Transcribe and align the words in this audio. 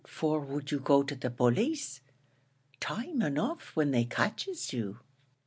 What 0.03 0.09
for 0.09 0.39
would 0.39 0.71
you 0.71 0.79
go 0.79 1.03
to 1.03 1.13
the 1.13 1.29
police? 1.29 2.01
Time 2.79 3.21
enough 3.21 3.75
when 3.75 3.91
they 3.91 4.03
catches 4.05 4.73
you." 4.73 4.97